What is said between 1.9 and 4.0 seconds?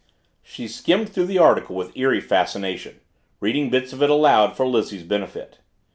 eerie fascination, reading bits